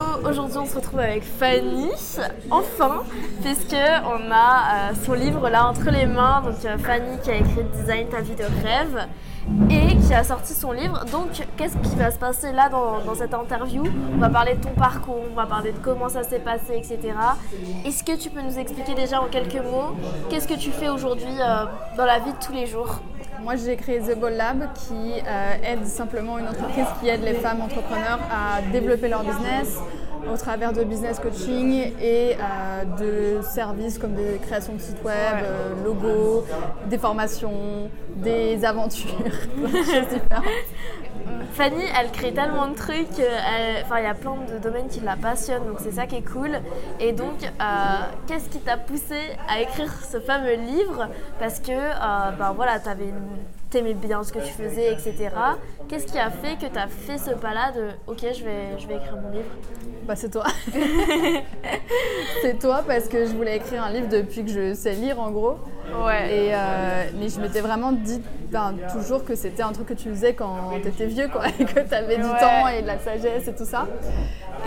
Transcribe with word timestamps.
Aujourd'hui, 0.00 0.58
on 0.58 0.66
se 0.66 0.76
retrouve 0.76 1.00
avec 1.00 1.22
Fanny, 1.22 1.88
enfin, 2.50 3.02
puisque 3.42 3.74
on 4.04 4.30
a 4.30 4.90
euh, 4.90 4.94
son 5.06 5.14
livre 5.14 5.48
là 5.48 5.66
entre 5.68 5.90
les 5.90 6.04
mains. 6.04 6.42
Donc 6.42 6.62
euh, 6.66 6.76
Fanny 6.76 7.18
qui 7.22 7.30
a 7.30 7.36
écrit 7.36 7.64
Design 7.72 8.06
ta 8.08 8.20
vie 8.20 8.34
de 8.34 8.44
rêve 8.62 9.08
et 9.70 9.96
qui 9.96 10.12
a 10.12 10.22
sorti 10.22 10.52
son 10.52 10.72
livre. 10.72 11.04
Donc, 11.10 11.46
qu'est-ce 11.56 11.76
qui 11.78 11.96
va 11.96 12.10
se 12.10 12.18
passer 12.18 12.52
là 12.52 12.68
dans, 12.68 13.14
cette 13.14 13.32
interview? 13.32 13.84
On 14.14 14.18
va 14.18 14.28
parler 14.28 14.54
de 14.54 14.62
ton 14.62 14.74
parcours, 14.74 15.22
on 15.30 15.34
va 15.34 15.46
parler 15.46 15.72
de 15.72 15.78
comment 15.78 16.08
ça 16.08 16.24
s'est 16.24 16.40
passé, 16.40 16.76
etc. 16.76 17.14
Est-ce 17.84 18.04
que 18.04 18.16
tu 18.16 18.28
peux 18.28 18.42
nous 18.42 18.58
expliquer 18.58 18.94
déjà 18.94 19.22
en 19.22 19.26
quelques 19.26 19.54
mots 19.54 19.94
qu'est-ce 20.28 20.48
que 20.48 20.58
tu 20.58 20.70
fais 20.72 20.88
aujourd'hui 20.88 21.40
euh, 21.40 21.64
dans 21.96 22.04
la 22.04 22.18
vie 22.18 22.32
de 22.32 22.44
tous 22.44 22.52
les 22.52 22.66
jours? 22.66 23.00
Moi, 23.42 23.54
j'ai 23.56 23.76
créé 23.76 24.00
The 24.00 24.18
Ball 24.18 24.34
Lab 24.34 24.68
qui 24.74 25.12
aide 25.62 25.84
simplement 25.86 26.38
une 26.38 26.48
entreprise 26.48 26.86
qui 27.00 27.08
aide 27.08 27.22
les 27.22 27.34
femmes 27.34 27.60
entrepreneurs 27.60 28.20
à 28.30 28.62
développer 28.72 29.08
leur 29.08 29.22
business, 29.22 29.78
au 30.32 30.36
travers 30.36 30.72
de 30.72 30.84
business 30.84 31.18
coaching 31.20 31.92
et 32.00 32.34
euh, 32.34 33.38
de 33.38 33.42
services 33.42 33.98
comme 33.98 34.14
des 34.14 34.38
créations 34.42 34.74
de 34.74 34.80
sites 34.80 35.02
web, 35.04 35.14
euh, 35.42 35.84
logos, 35.84 36.44
des 36.88 36.98
formations, 36.98 37.90
des 38.16 38.64
aventures. 38.64 39.10
Fanny, 41.56 41.84
elle 41.98 42.10
crée 42.10 42.34
tellement 42.34 42.68
de 42.68 42.74
trucs, 42.74 43.18
euh, 43.18 43.80
enfin 43.82 44.00
il 44.00 44.04
y 44.04 44.06
a 44.06 44.12
plein 44.12 44.36
de 44.52 44.58
domaines 44.58 44.88
qui 44.88 45.00
la 45.00 45.16
passionnent, 45.16 45.66
donc 45.66 45.78
c'est 45.80 45.92
ça 45.92 46.06
qui 46.06 46.16
est 46.16 46.30
cool. 46.30 46.50
Et 47.00 47.12
donc, 47.12 47.38
qu'est-ce 48.26 48.50
qui 48.50 48.58
t'a 48.58 48.76
poussé 48.76 49.16
à 49.48 49.62
écrire 49.62 49.90
ce 49.90 50.20
fameux 50.20 50.56
livre? 50.56 51.08
Parce 51.38 51.60
que, 51.60 51.72
ben 52.36 52.52
voilà, 52.54 52.78
t'aimais 53.70 53.94
bien 53.94 54.22
ce 54.22 54.34
que 54.34 54.40
tu 54.40 54.52
faisais, 54.52 54.92
etc. 54.92 55.30
Qu'est-ce 55.88 56.06
qui 56.06 56.18
a 56.18 56.28
fait 56.28 56.56
que 56.56 56.70
tu 56.70 56.78
as 56.78 56.88
fait 56.88 57.16
ce 57.16 57.30
pas-là 57.30 57.72
de 57.72 57.88
OK, 58.06 58.20
je 58.20 58.44
vais, 58.44 58.78
je 58.78 58.86
vais 58.86 58.96
écrire 58.96 59.16
mon 59.16 59.30
livre? 59.30 59.48
Bah, 60.06 60.14
c'est 60.14 60.30
toi. 60.30 60.44
c'est 62.42 62.58
toi 62.58 62.84
parce 62.86 63.08
que 63.08 63.24
je 63.24 63.32
voulais 63.32 63.56
écrire 63.56 63.82
un 63.82 63.90
livre 63.90 64.08
depuis 64.08 64.44
que 64.44 64.50
je 64.50 64.74
sais 64.74 64.92
lire 64.92 65.18
en 65.18 65.30
gros. 65.30 65.56
Ouais. 65.94 66.34
Et, 66.34 66.54
euh, 66.54 67.04
mais 67.18 67.28
je 67.28 67.40
m'étais 67.40 67.60
vraiment 67.60 67.92
dit 67.92 68.20
ben, 68.50 68.74
toujours 68.92 69.24
que 69.24 69.34
c'était 69.34 69.62
un 69.62 69.72
truc 69.72 69.88
que 69.88 69.94
tu 69.94 70.08
faisais 70.10 70.34
quand 70.34 70.70
tu 70.82 70.88
étais 70.88 71.06
vieux, 71.06 71.28
quoi, 71.28 71.42
et 71.60 71.64
que 71.64 71.80
tu 71.80 71.94
avais 71.94 72.16
du 72.16 72.22
temps 72.22 72.68
et 72.68 72.82
de 72.82 72.86
la 72.86 72.98
sagesse 72.98 73.48
et 73.48 73.54
tout 73.54 73.64
ça. 73.64 73.86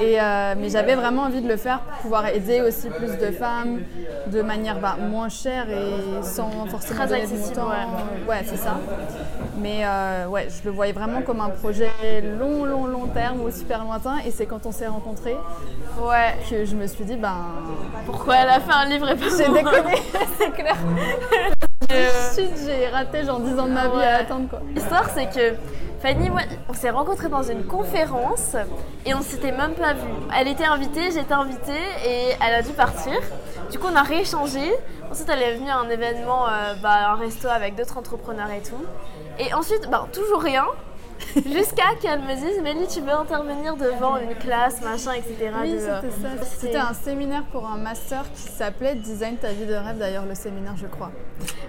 Et, 0.02 0.20
euh, 0.20 0.54
mais 0.58 0.70
j'avais 0.70 0.96
vraiment 0.96 1.24
envie 1.24 1.42
de 1.42 1.48
le 1.48 1.58
faire 1.58 1.80
pour 1.80 1.98
pouvoir 2.04 2.28
aider 2.28 2.62
aussi 2.62 2.90
plus 2.90 3.18
de 3.18 3.32
femmes 3.32 3.82
de 4.28 4.42
manière 4.42 4.80
bah, 4.80 4.96
moins 5.00 5.30
chère 5.30 5.70
et 5.70 6.24
sans 6.24 6.66
forcément 6.68 7.06
Très 7.06 7.08
donner 7.08 7.28
de. 7.28 8.30
Ouais, 8.30 8.42
c'est 8.46 8.58
ça. 8.58 8.78
Mais 9.58 9.82
euh, 9.84 10.28
ouais, 10.28 10.48
je 10.50 10.68
le 10.68 10.74
voyais 10.74 10.94
vraiment 10.94 11.22
comme 11.22 11.42
un 11.42 11.50
projet 11.50 11.92
long, 12.40 12.64
long, 12.64 12.86
long 12.86 13.08
terme 13.30 13.42
ou 13.42 13.52
super 13.52 13.84
lointain. 13.84 14.18
Et 14.26 14.32
c'est 14.32 14.46
quand 14.46 14.66
on 14.66 14.72
s'est 14.72 14.88
rencontrés 14.88 15.38
Ouais. 16.00 16.36
que 16.50 16.66
je 16.66 16.76
me 16.76 16.88
suis 16.88 17.04
dit, 17.06 17.16
ben. 17.16 17.36
Pourquoi 18.06 18.38
elle 18.38 18.50
a 18.50 18.60
fait 18.60 18.72
un 18.72 18.86
livre 18.86 19.10
et 19.10 19.16
pas 19.16 19.26
J'ai 19.38 19.50
déconné, 19.50 20.02
c'est 20.38 20.52
clair. 20.52 20.76
Chut, 22.36 22.50
j'ai 22.66 22.88
raté 22.88 23.24
genre 23.24 23.40
10 23.40 23.60
ans 23.60 23.66
de 23.68 23.72
ma 23.74 23.88
vie 23.88 23.98
Ouais. 23.98 24.06
à 24.06 24.18
attendre 24.18 24.48
quoi. 24.50 24.60
L'histoire, 24.76 25.10
c'est 25.14 25.28
que 25.30 25.56
Fanny, 26.02 26.30
moi, 26.30 26.42
on 26.70 26.74
s'est 26.74 26.92
rencontrés 26.92 27.28
dans 27.30 27.44
une 27.44 27.66
conférence 27.66 28.56
et 29.06 29.14
on 29.14 29.22
s'était 29.22 29.52
même 29.52 29.74
pas 29.74 29.94
vus. 29.94 30.00
Elle 30.40 30.48
était 30.48 30.66
invitée, 30.66 31.12
j'étais 31.12 31.34
invitée 31.34 31.82
et 32.06 32.30
elle 32.46 32.54
a 32.56 32.62
dû 32.62 32.72
partir. 32.72 33.14
Du 33.72 33.80
coup, 33.80 33.88
on 33.92 33.96
a 33.96 34.04
rééchangé. 34.04 34.72
Ensuite, 35.12 35.28
elle 35.30 35.42
est 35.42 35.56
venue 35.56 35.70
à 35.70 35.78
un 35.78 35.90
événement, 35.90 36.48
euh, 36.48 36.76
bah, 36.82 37.10
un 37.12 37.16
resto 37.16 37.48
avec 37.50 37.76
d'autres 37.76 37.98
entrepreneurs 37.98 38.50
et 38.52 38.62
tout. 38.62 38.82
Et 39.40 39.54
ensuite, 39.54 39.90
bah, 39.90 40.08
toujours 40.14 40.42
rien. 40.42 40.66
Jusqu'à 41.46 41.96
qu'elle 42.02 42.22
me 42.22 42.36
dise, 42.36 42.62
Mélie, 42.62 42.88
tu 42.88 43.02
veux 43.02 43.12
intervenir 43.12 43.76
devant 43.76 44.18
une 44.18 44.36
classe, 44.36 44.82
machin, 44.82 45.14
etc. 45.14 45.52
Oui, 45.62 45.74
de- 45.74 45.80
c'était 45.80 45.90
ça. 45.92 46.30
c'est- 46.44 46.60
C'était 46.68 46.78
un 46.78 46.94
séminaire 46.94 47.44
pour 47.52 47.66
un 47.68 47.78
master 47.78 48.24
qui 48.34 48.42
s'appelait 48.42 48.96
Design 48.96 49.38
ta 49.38 49.50
vie 49.52 49.66
de 49.66 49.74
rêve, 49.76 49.98
d'ailleurs, 49.98 50.26
le 50.26 50.36
séminaire, 50.36 50.76
je 50.78 50.88
crois. 50.88 51.12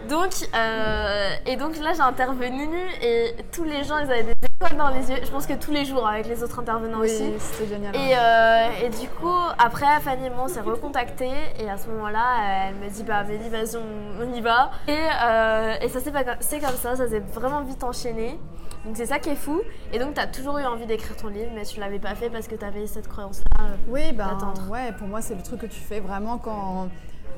Donc, 0.09 0.33
euh, 0.55 1.31
et 1.47 1.57
donc 1.57 1.79
là, 1.79 1.93
j'ai 1.95 2.01
intervenu 2.01 2.69
et 3.03 3.35
tous 3.53 3.65
les 3.65 3.85
gens, 3.85 3.99
ils 3.99 4.11
avaient 4.11 4.23
des 4.25 4.33
dans 4.77 4.89
les 4.91 5.11
yeux. 5.11 5.17
Je 5.25 5.31
pense 5.31 5.47
que 5.47 5.55
tous 5.55 5.71
les 5.71 5.85
jours 5.85 6.07
avec 6.07 6.27
les 6.29 6.43
autres 6.43 6.59
intervenants 6.61 6.99
aussi. 7.01 7.23
Oui, 7.23 7.35
c'était 7.39 7.67
génial. 7.67 7.97
Et, 7.97 8.15
euh, 8.15 8.87
et 8.87 8.91
du 8.91 9.09
coup, 9.09 9.33
après, 9.59 9.87
Fanny 10.01 10.27
et 10.27 10.31
moi, 10.31 10.45
on 10.45 10.49
s'est 10.49 10.61
recontactés. 10.61 11.31
Et 11.59 11.69
à 11.71 11.77
ce 11.79 11.89
moment-là, 11.89 12.69
elle 12.69 12.75
me 12.77 12.89
dit 12.91 13.03
Bah, 13.03 13.25
Mélie, 13.25 13.49
vas-y, 13.49 13.77
on, 13.77 14.23
on 14.23 14.33
y 14.35 14.41
va. 14.41 14.71
Et, 14.87 14.93
euh, 15.25 15.75
et 15.81 15.89
ça 15.89 16.01
s'est 16.01 16.13
pas- 16.13 16.37
c'est 16.41 16.61
comme 16.61 16.77
ça, 16.77 16.95
ça 16.97 17.09
s'est 17.09 17.23
vraiment 17.33 17.63
vite 17.63 17.83
enchaîné. 17.83 18.39
Donc, 18.85 18.97
c'est 18.97 19.07
ça 19.07 19.19
qui 19.19 19.31
est 19.31 19.37
fou. 19.37 19.61
Et 19.93 19.99
donc, 19.99 20.15
tu 20.15 20.21
as 20.21 20.27
toujours 20.27 20.59
eu 20.59 20.65
envie 20.65 20.87
d'écrire 20.87 21.17
ton 21.17 21.29
livre, 21.29 21.51
mais 21.55 21.65
tu 21.65 21.81
l'avais 21.81 21.99
pas 21.99 22.15
fait 22.15 22.29
parce 22.31 22.47
que 22.47 22.55
tu 22.55 22.65
avais 22.65 22.87
cette 22.87 23.09
croyance-là. 23.09 23.65
euh. 23.65 23.75
Oui, 23.89 24.13
ben 24.13 24.39
ouais, 24.71 24.93
pour 24.99 25.09
moi, 25.09 25.21
c'est 25.23 25.35
le 25.35 25.43
truc 25.43 25.61
que 25.61 25.67
tu 25.67 25.81
fais 25.81 26.01
vraiment 26.01 26.39
quand, 26.39 26.89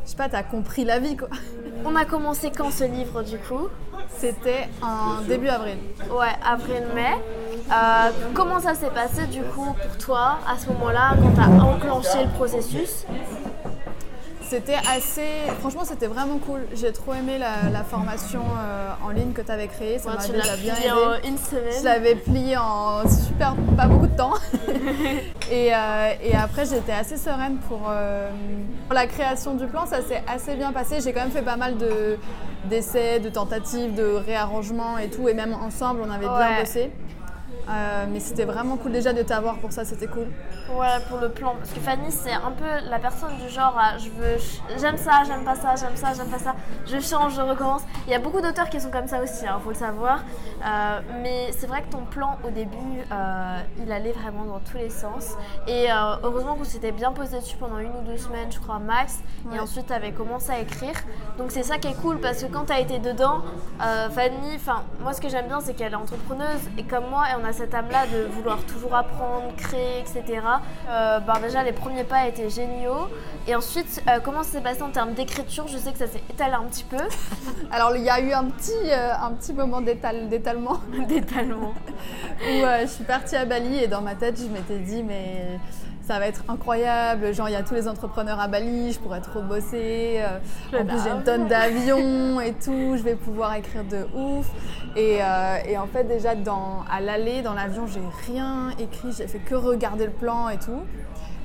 je 0.05 0.11
sais 0.11 0.17
pas, 0.17 0.29
t'as 0.29 0.43
compris 0.45 0.85
la 0.85 0.99
vie, 1.01 1.17
quoi. 1.17 1.29
On 1.85 1.97
a 1.97 2.05
commencé 2.05 2.53
quand 2.57 2.71
ce 2.71 2.85
livre, 2.85 3.23
du 3.23 3.39
coup? 3.39 3.69
C'était 4.19 4.69
en 4.83 5.21
début 5.27 5.49
avril. 5.49 5.77
Ouais, 6.11 6.27
avril-mai. 6.45 7.19
Euh, 7.71 8.11
comment 8.35 8.61
ça 8.61 8.75
s'est 8.75 8.91
passé 8.91 9.27
du 9.27 9.43
coup 9.43 9.75
pour 9.75 9.99
toi 9.99 10.39
à 10.49 10.57
ce 10.59 10.67
moment-là 10.69 11.15
quand 11.21 11.33
tu 11.35 11.41
as 11.41 11.65
enclenché 11.65 12.25
le 12.25 12.31
processus? 12.31 13.05
C'était 14.43 14.77
assez. 14.95 15.27
Franchement, 15.61 15.81
c'était 15.87 16.09
vraiment 16.09 16.37
cool. 16.37 16.61
J'ai 16.75 16.93
trop 16.93 17.15
aimé 17.15 17.39
la, 17.39 17.71
la 17.73 17.83
formation 17.85 18.43
euh, 18.59 18.91
en 19.03 19.09
ligne 19.09 19.33
que 19.33 19.41
tu 19.41 19.51
avais 19.51 19.67
créée. 19.67 19.99
Ça 19.99 20.11
Ouais, 20.11 20.17
m'a 20.19 20.27
déjà 20.29 20.57
bien 20.57 20.75
aidé. 20.77 20.91
en 20.91 21.27
une 21.27 21.39
Je 21.39 21.43
semaine. 21.43 21.85
l'avais 21.85 22.15
plié 22.17 22.59
en 22.59 23.01
super, 23.09 23.55
pas 23.79 23.87
beaucoup 23.87 24.09
de 24.09 24.15
temps. 24.17 24.35
et, 25.51 25.75
euh, 25.75 26.11
et 26.23 26.35
après, 26.37 26.67
j'étais 26.67 26.93
assez 26.93 27.17
sereine 27.17 27.57
pour, 27.67 27.81
euh, 27.89 28.29
pour 28.89 28.95
la 28.95 29.07
création 29.07 29.55
du 29.55 29.67
plan. 29.67 29.87
Ça 29.87 30.03
s'est 30.03 30.23
assez 30.29 30.55
bien 30.55 30.71
passé. 30.71 31.01
J'ai 31.03 31.15
quand 31.15 31.21
même 31.23 31.31
fait 31.31 31.41
pas 31.41 31.57
mal 31.57 31.79
de, 31.79 32.19
d'essais, 32.65 33.21
de 33.21 33.29
tentatives, 33.29 33.95
de 33.95 34.05
réarrangements 34.05 34.99
et 34.99 35.09
tout. 35.11 35.29
Et 35.29 35.35
même 35.35 35.53
ensemble, 35.55 36.01
on 36.07 36.11
avait 36.11 36.27
bien 36.27 36.37
Ouais. 36.39 36.61
bossé. 36.61 36.91
Euh, 37.73 38.05
mais 38.11 38.21
c'était 38.21 38.45
vraiment 38.45 38.77
cool 38.77 38.93
déjà 38.93 39.13
de 39.13 39.23
t'avoir 39.23 39.57
pour 39.57 39.73
ça, 39.73 39.85
c'était 39.85 40.07
cool. 40.07 40.27
Ouais, 40.75 40.99
pour 41.09 41.19
le 41.19 41.31
plan. 41.31 41.55
Parce 41.57 41.71
que 41.71 41.81
Fanny, 41.81 42.11
c'est 42.11 42.33
un 42.33 42.51
peu 42.51 42.89
la 42.89 42.99
personne 42.99 43.37
du 43.39 43.49
genre 43.49 43.77
à, 43.79 43.97
je 43.99 44.11
veux, 44.11 44.37
j'aime 44.79 44.99
ça, 44.99 45.23
j'aime 45.27 45.45
pas 45.45 45.55
ça, 45.55 45.75
j'aime 45.77 45.97
ça, 45.97 46.13
j'aime 46.15 46.29
pas 46.29 46.39
ça, 46.39 46.55
je 46.87 47.01
change, 47.01 47.35
je 47.35 47.41
recommence. 47.41 47.83
Il 48.07 48.13
y 48.13 48.15
a 48.15 48.19
beaucoup 48.19 48.41
d'auteurs 48.41 48.69
qui 48.69 48.81
sont 48.81 48.91
comme 48.91 49.07
ça 49.07 49.23
aussi, 49.23 49.45
il 49.45 49.63
faut 49.63 49.71
le 49.71 49.77
savoir. 49.77 50.21
Euh, 50.65 51.01
mais 51.23 51.51
c'est 51.53 51.67
vrai 51.67 51.83
que 51.83 51.91
ton 51.93 52.05
plan 52.05 52.37
au 52.47 52.51
début, 52.51 52.77
euh, 53.11 53.61
il 53.83 53.91
allait 53.91 54.13
vraiment 54.13 54.45
dans 54.45 54.61
tous 54.61 54.77
les 54.77 54.91
sens. 54.91 55.31
Et 55.67 55.87
heureusement 56.23 56.57
qu'on 56.57 56.65
s'était 56.65 56.93
bien 56.93 57.13
posé 57.13 57.39
dessus 57.39 57.57
pendant 57.57 57.79
une 57.79 57.91
ou 57.91 58.03
deux 58.05 58.19
semaines, 58.19 58.51
je 58.51 58.59
crois, 58.61 58.79
max. 58.79 59.21
Et 59.55 59.59
ensuite, 59.59 59.87
tu 59.87 59.93
avais 59.93 60.13
commencé 60.13 60.51
à 60.51 60.59
écrire. 60.59 60.95
Donc 61.39 61.51
c'est 61.51 61.63
ça 61.63 61.79
qui 61.79 61.89
est 61.89 62.01
cool 62.01 62.21
parce 62.21 62.43
que 62.43 62.47
quand 62.53 62.67
tu 62.67 62.73
as 62.73 62.81
été 62.81 62.99
dedans, 62.99 63.43
Fanny, 63.79 64.57
enfin, 64.57 64.83
moi 65.01 65.13
ce 65.13 65.21
que 65.21 65.29
j'aime 65.29 65.47
bien, 65.47 65.61
c'est 65.61 65.75
qu'elle 65.75 65.93
est 65.93 65.97
entrepreneuse 65.97 66.61
et 66.77 66.85
comme 66.85 67.09
moi, 67.09 67.25
et 67.31 67.35
on 67.41 67.45
a 67.45 67.53
cette 67.63 67.75
âme-là 67.75 68.07
de 68.09 68.25
vouloir 68.25 68.59
toujours 68.65 68.93
apprendre, 68.97 69.55
créer, 69.57 70.01
etc. 70.01 70.41
Euh, 70.89 71.21
ben 71.21 71.35
déjà, 71.41 71.63
les 71.63 71.71
premiers 71.73 72.03
pas 72.03 72.27
étaient 72.27 72.51
géniaux. 72.51 73.09
Et 73.47 73.55
ensuite, 73.55 74.03
euh, 74.09 74.19
comment 74.25 74.43
ça 74.43 74.53
s'est 74.53 74.61
passé 74.61 74.83
en 74.83 74.91
termes 74.91 75.13
d'écriture? 75.15 75.69
Je 75.69 75.79
sais 75.79 75.93
que 75.93 75.99
ça 75.99 76.09
s'est 76.09 76.23
étalé 76.29 76.55
un 76.55 76.65
petit 76.65 76.83
peu. 76.83 76.97
Alors 77.71 77.95
il 77.95 78.03
y 78.03 78.11
a 78.11 78.19
eu 78.21 78.33
un 78.33 78.47
petit, 78.47 78.73
euh, 78.91 79.13
un 79.15 79.31
petit 79.35 79.53
moment 79.53 79.81
d'étal- 79.81 80.29
d'étalement 80.29 80.81
D'étalement. 81.09 81.73
où 82.43 82.65
je 82.83 82.87
suis 82.89 83.05
partie 83.05 83.37
à 83.37 83.45
Bali 83.45 83.79
et 83.85 83.87
dans 83.87 84.01
ma 84.01 84.17
tête 84.17 84.37
je 84.41 84.49
m'étais 84.49 84.79
dit 84.79 85.05
mais 85.05 85.61
ça 86.03 86.19
va 86.19 86.27
être 86.27 86.45
incroyable, 86.49 87.33
genre 87.33 87.49
il 87.49 87.53
y 87.53 87.57
a 87.57 87.63
tous 87.63 87.75
les 87.75 87.89
entrepreneurs 87.89 88.41
à 88.41 88.49
Bali, 88.49 88.93
je 88.93 88.99
pourrais 88.99 89.21
trop 89.21 89.41
bosser, 89.41 90.21
euh, 90.21 90.81
en 90.81 90.85
plus 90.85 91.03
j'ai 91.03 91.11
une 91.11 91.23
tonne 91.23 91.47
d'avions 91.47 92.41
et 92.41 92.53
tout, 92.53 92.97
je 92.97 93.03
vais 93.03 93.15
pouvoir 93.15 93.55
écrire 93.55 93.85
de 93.85 94.07
ouf. 94.17 94.47
Et, 94.97 95.19
euh, 95.23 95.57
et 95.67 95.79
en 95.79 95.87
fait 95.87 96.05
déjà 96.05 96.35
dans, 96.35 96.85
à 96.91 97.01
l'aller 97.01 97.43
dans 97.43 97.55
l'avion 97.55 97.87
j'ai 97.87 98.01
rien 98.27 98.71
écrit, 98.79 99.13
j'ai 99.17 99.27
fait 99.27 99.39
que 99.39 99.55
regarder 99.55 100.07
le 100.07 100.13
plan 100.13 100.49
et 100.49 100.59
tout. 100.59 100.83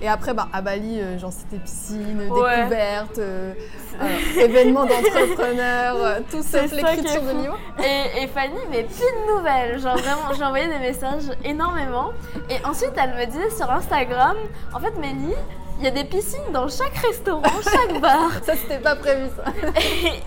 Et 0.02 0.08
après, 0.08 0.34
bah, 0.34 0.48
à 0.54 0.62
Bali, 0.62 1.00
euh, 1.02 1.18
genre 1.18 1.32
c'était 1.32 1.58
piscine, 1.58 2.20
Ouais. 2.30 2.58
découverte, 2.58 3.18
euh, 3.18 3.54
euh, 4.00 4.40
événements 4.42 4.86
d'entrepreneurs, 4.86 5.96
euh, 5.98 6.20
tout 6.30 6.44
sauf 6.44 6.72
l'écriture 6.72 7.22
de 7.24 7.32
niveau. 7.32 7.56
Et, 7.84 8.24
et 8.24 8.28
Fanny, 8.28 8.60
mais 8.70 8.84
plus 8.84 9.00
de 9.00 9.36
nouvelles. 9.36 9.80
Genre 9.80 9.98
vraiment, 9.98 10.34
j'ai 10.38 10.44
envoyé 10.44 10.68
des 10.68 10.80
messages 10.80 11.32
énormément. 11.44 12.12
Et 12.50 12.64
ensuite, 12.66 12.94
elle 12.96 13.16
me 13.16 13.26
disait 13.26 13.50
sur 13.50 13.72
Instagram, 13.72 14.36
en 14.74 14.80
fait, 14.80 14.96
Mélie, 15.00 15.34
il 15.80 15.84
y 15.86 15.88
a 15.88 15.92
des 15.92 16.04
piscines 16.06 16.52
dans 16.54 16.68
chaque 16.68 16.96
restaurant, 16.98 17.42
chaque 17.64 18.00
bar. 18.02 18.32
Ça, 18.44 18.56
c'était 18.56 18.80
pas 18.80 18.96
prévu, 18.96 19.26
ça. 19.36 19.52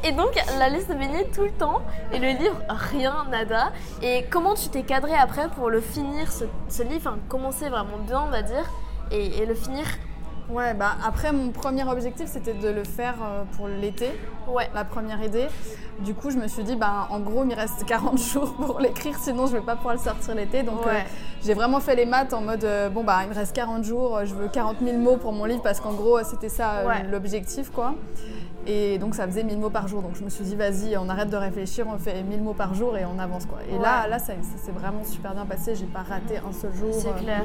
Et, 0.03 0.09
et 0.09 0.13
donc, 0.13 0.31
la 0.59 0.69
laisse 0.69 0.87
se 0.89 0.93
baigner 0.93 1.27
tout 1.35 1.43
le 1.43 1.51
temps. 1.53 1.81
Et 2.13 2.19
le 2.19 2.29
livre, 2.39 2.57
rien, 2.69 3.25
nada. 3.31 3.71
Et 4.03 4.27
comment 4.31 4.55
tu 4.55 4.69
t'es 4.69 4.83
cadré 4.83 5.13
après 5.15 5.49
pour 5.57 5.71
le 5.71 5.81
finir, 5.81 6.31
ce, 6.33 6.45
ce 6.69 6.83
livre, 6.83 6.99
enfin, 7.09 7.19
commencer 7.29 7.69
vraiment 7.69 7.99
bien, 8.07 8.23
on 8.27 8.31
va 8.31 8.43
dire, 8.43 8.65
et, 9.11 9.43
et 9.43 9.47
le 9.47 9.55
finir 9.55 9.85
Ouais, 10.49 10.75
bah 10.75 10.97
après, 11.07 11.31
mon 11.31 11.51
premier 11.51 11.85
objectif, 11.89 12.27
c'était 12.27 12.55
de 12.55 12.69
le 12.69 12.83
faire 12.83 13.15
euh, 13.23 13.45
pour 13.57 13.69
l'été, 13.69 14.11
Ouais. 14.49 14.69
la 14.75 14.85
première 14.85 15.23
idée. 15.23 15.47
Du 16.01 16.13
coup, 16.13 16.31
je 16.31 16.39
me 16.39 16.49
suis 16.49 16.65
dit, 16.65 16.75
bah, 16.75 17.07
en 17.11 17.21
gros, 17.21 17.45
il 17.45 17.51
me 17.51 17.55
reste 17.55 17.85
40 17.87 18.19
jours 18.33 18.55
pour 18.55 18.81
l'écrire, 18.81 19.17
sinon 19.17 19.47
je 19.47 19.53
vais 19.53 19.61
pas 19.61 19.77
pouvoir 19.77 19.95
le 19.95 20.01
sortir 20.01 20.35
l'été. 20.35 20.65
Donc, 20.65 20.85
Ouais. 20.85 20.93
euh, 20.93 21.01
j'ai 21.45 21.55
vraiment 21.55 21.79
fait 21.79 21.95
les 21.95 22.05
maths 22.05 22.33
en 22.33 22.41
mode, 22.41 22.65
euh, 22.65 22.89
bon, 22.89 23.05
bah, 23.05 23.19
il 23.23 23.29
me 23.29 23.35
reste 23.35 23.55
40 23.55 23.85
jours, 23.85 24.19
je 24.25 24.35
veux 24.35 24.49
40 24.49 24.79
000 24.85 24.99
mots 24.99 25.19
pour 25.19 25.33
mon 25.33 25.45
livre, 25.45 25.63
parce 25.63 25.79
qu'en 25.79 25.93
gros, 25.93 26.19
c'était 26.25 26.49
ça 26.49 26.85
Ouais. 26.85 27.05
l'objectif, 27.09 27.71
quoi. 27.71 27.95
Et 28.67 28.99
donc, 28.99 29.15
ça 29.15 29.27
faisait 29.27 29.43
1000 29.43 29.59
mots 29.59 29.71
par 29.71 29.89
jour. 29.89 30.03
Donc, 30.03 30.17
je 30.17 30.23
me 30.23 30.29
suis 30.29 30.45
dit, 30.45 30.55
vas-y, 30.55 30.97
on 30.99 31.09
arrête 31.09 31.31
de 31.31 31.37
réfléchir, 31.37 31.87
on 31.89 31.97
fait 31.99 32.23
1000 32.23 32.43
mots 32.43 32.53
par 32.53 32.75
jour 32.75 32.97
et 32.97 33.05
on 33.07 33.19
avance, 33.19 33.47
quoi. 33.47 33.59
Et 33.69 33.79
là, 33.79 34.03
Ouais. 34.05 34.11
là, 34.11 34.19
ça, 34.19 34.35
ça 34.35 34.59
s'est 34.65 34.73
vraiment 34.73 35.03
super 35.03 35.33
bien 35.35 35.47
passé. 35.47 35.75
J'ai 35.75 35.87
pas 35.87 36.03
raté 36.03 36.37
un 36.39 36.53
seul 36.53 36.73
jour. 36.75 36.91
C'est 36.93 37.09
euh, 37.09 37.13
clair. 37.15 37.45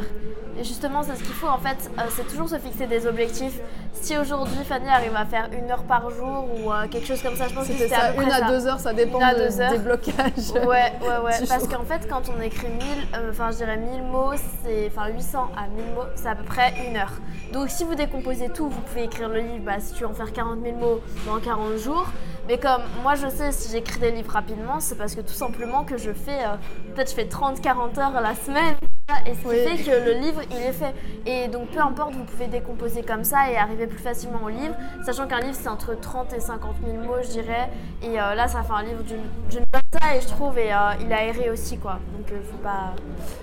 Et 0.59 0.63
justement, 0.63 1.03
c'est 1.03 1.15
ce 1.15 1.23
qu'il 1.23 1.33
faut 1.33 1.47
en 1.47 1.57
fait, 1.57 1.89
euh, 1.97 2.01
c'est 2.09 2.27
toujours 2.27 2.50
se 2.50 2.57
fixer 2.57 2.88
des 2.88 3.06
objectifs. 3.07 3.59
Si 4.01 4.15
aujourd'hui 4.18 4.63
Fanny 4.63 4.88
arrive 4.88 5.15
à 5.15 5.25
faire 5.25 5.50
une 5.51 5.71
heure 5.71 5.83
par 5.83 6.09
jour 6.12 6.45
ou 6.59 6.71
euh, 6.71 6.88
quelque 6.88 7.07
chose 7.07 7.21
comme 7.24 7.36
ça, 7.36 7.47
je 7.47 7.56
pense 7.56 7.65
que 7.65 7.71
C'était 7.74 7.86
c'était 7.86 7.95
à 7.95 8.01
ça, 8.01 8.07
peu 8.09 8.15
près 8.18 8.25
une 8.25 8.31
à 8.31 8.38
ça. 8.39 8.47
deux 8.50 8.68
heures, 8.68 8.80
ça 8.80 8.94
dépend 8.94 9.18
de- 9.18 9.36
deux 9.36 9.62
heures. 9.62 9.71
des 9.71 9.77
blocages. 9.80 10.51
Ouais, 10.53 10.63
ouais, 10.68 10.94
ouais. 11.24 11.47
Parce 11.50 11.68
qu'en 11.68 11.83
fait, 11.83 12.07
quand 12.07 12.21
on 12.30 12.39
écrit 12.42 12.68
1000, 12.68 12.81
euh, 13.15 13.31
enfin, 13.31 13.50
je 13.51 13.57
dirais 13.57 13.77
1000 13.77 14.03
mots, 14.03 14.33
c'est, 14.63 14.92
enfin, 14.95 15.07
800 15.07 15.50
à 15.57 15.68
1000 15.68 15.86
mots, 15.95 16.03
c'est 16.13 16.27
à 16.27 16.36
peu 16.36 16.44
près 16.44 16.74
une 16.88 16.97
heure. 16.97 17.13
Donc, 17.51 17.69
si 17.69 17.83
vous 17.83 17.95
décomposez 17.95 18.50
tout, 18.50 18.69
vous 18.69 18.81
pouvez 18.81 19.06
écrire 19.06 19.30
le 19.30 19.39
livre, 19.39 19.63
bah, 19.65 19.80
si 19.80 19.94
tu 19.94 20.01
veux 20.03 20.09
en 20.09 20.13
faire 20.13 20.31
40 20.31 20.59
000 20.62 20.75
mots 20.77 21.00
dans 21.25 21.39
40 21.39 21.77
jours. 21.77 22.06
Mais 22.47 22.59
comme 22.59 22.81
moi, 23.01 23.15
je 23.15 23.27
sais, 23.27 23.51
si 23.51 23.71
j'écris 23.71 24.00
des 24.00 24.12
livres 24.12 24.31
rapidement, 24.31 24.80
c'est 24.80 24.95
parce 24.95 25.15
que 25.15 25.21
tout 25.21 25.33
simplement 25.33 25.83
que 25.83 25.97
je 25.97 26.12
fais, 26.13 26.44
euh, 26.44 26.57
peut-être 26.94 27.09
je 27.09 27.15
fais 27.15 27.25
30-40 27.25 27.97
heures 28.00 28.15
à 28.15 28.21
la 28.21 28.36
semaine. 28.36 28.75
Et 29.28 29.34
ce 29.36 29.40
qui 29.42 29.48
Oui. 29.48 29.78
fait 29.78 29.84
que 29.84 30.06
le 30.06 30.13
livre, 30.19 30.42
il 30.50 30.57
est 30.57 30.72
fait. 30.72 30.94
Et 31.28 31.48
donc, 31.48 31.69
peu 31.69 31.80
importe, 31.80 32.13
vous 32.13 32.24
pouvez 32.24 32.48
décomposer 32.48 33.04
comme 33.04 33.24
ça 33.24 33.50
et 33.52 33.56
arriver 33.56 33.86
plus 33.86 34.00
facilement 34.02 34.42
au 34.44 34.50
livre. 34.50 34.74
Sachant 35.06 35.28
qu'un 35.28 35.40
livre, 35.42 35.56
c'est 35.60 35.68
entre 35.68 36.00
30 36.00 36.34
et 36.34 36.40
50 36.40 36.75
000 36.84 36.98
mots, 37.04 37.22
je 37.22 37.28
dirais. 37.30 37.69
Et 38.02 38.19
euh, 38.19 38.34
là, 38.34 38.48
ça 38.48 38.63
fait 38.63 38.74
un 38.74 38.81
livre 38.84 39.04
d'une 39.04 39.63
bonne 39.72 39.81
taille, 40.00 40.22
je 40.22 40.28
trouve. 40.28 40.57
Et 40.57 40.74
euh, 40.74 40.78
il 41.02 41.13
a 41.13 41.18
aéré 41.18 41.52
aussi, 41.52 41.78
quoi. 41.78 42.00
Donc, 42.18 42.28
il 42.31 42.44
faut 42.52 42.57
pas, 42.57 42.94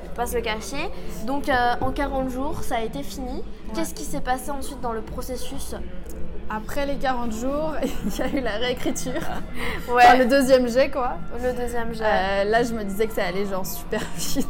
faut 0.04 0.14
pas 0.16 0.26
se 0.26 0.34
le 0.34 0.40
cacher. 0.42 0.90
Donc, 1.26 1.48
euh, 1.48 1.74
en 1.80 1.92
40 1.92 2.30
jours, 2.30 2.62
ça 2.64 2.76
a 2.76 2.80
été 2.82 3.02
fini. 3.04 3.42
Qu'est-ce 3.74 3.94
qui 3.94 4.04
s'est 4.04 4.20
passé 4.20 4.50
ensuite 4.50 4.80
dans 4.80 4.92
le 4.92 5.00
processus? 5.02 5.76
Après 6.50 6.86
les 6.86 6.96
40 6.96 7.32
jours, 7.32 7.74
il 8.04 8.16
y 8.16 8.22
a 8.22 8.28
eu 8.28 8.40
la 8.40 8.56
réécriture. 8.58 9.12
Ouais, 9.88 10.02
Enfin, 10.06 10.16
le 10.18 10.26
deuxième 10.26 10.68
jet, 10.68 10.90
quoi. 10.90 11.16
le 11.42 11.52
deuxième 11.52 11.94
jet. 11.94 12.04
Euh, 12.04 12.44
là, 12.44 12.62
je 12.64 12.72
me 12.74 12.82
disais 12.84 13.06
que 13.06 13.14
ça 13.14 13.24
allait 13.26 13.46
genre 13.46 13.64
super 13.64 14.00
vite. 14.16 14.46